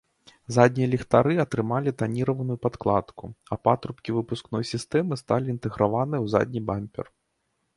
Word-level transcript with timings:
Заднія 0.55 0.85
ліхтары 0.93 1.33
атрымалі 1.43 1.91
таніраваную 2.01 2.57
падкладку, 2.65 3.25
а 3.57 3.59
патрубкі 3.69 4.15
выпускной 4.17 4.63
сістэмы 4.71 5.13
сталі 5.23 5.45
інтэграваныя 5.57 6.19
ў 6.25 6.33
задні 6.37 6.61
бампер. 6.73 7.05